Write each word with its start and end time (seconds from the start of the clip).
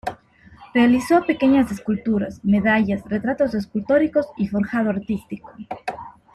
Realizó 0.73 1.23
pequeñas 1.27 1.71
esculturas, 1.71 2.43
medallas, 2.43 3.03
retratos 3.05 3.53
escultóricos 3.53 4.25
y 4.35 4.47
forjado 4.47 4.89
artístico. 4.89 5.53